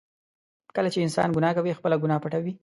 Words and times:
کله 0.75 0.89
چې 0.93 0.99
انسان 1.05 1.29
ګناه 1.37 1.55
کوي، 1.57 1.77
خپله 1.79 1.95
ګناه 2.03 2.21
پټوي. 2.23 2.53